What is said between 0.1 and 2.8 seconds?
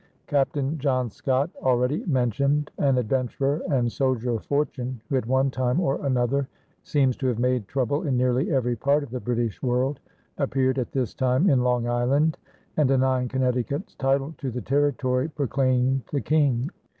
Captain John Scott, already mentioned,